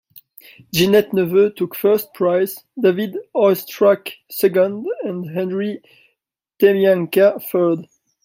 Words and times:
Ginette 0.73 1.11
Neveu 1.13 1.53
took 1.55 1.75
first 1.75 2.11
prize, 2.15 2.63
David 2.75 3.19
Oistrakh 3.35 4.11
second, 4.31 4.87
and 5.03 5.29
Henri 5.29 5.79
Temianka 6.59 7.39
third. 7.39 7.85